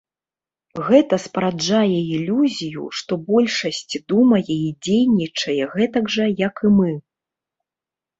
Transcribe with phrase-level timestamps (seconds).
[0.85, 3.81] Гэта спараджае ілюзію, што большасць
[4.13, 4.55] думае і
[4.87, 6.89] дзейнічае гэтак жа, як і мы.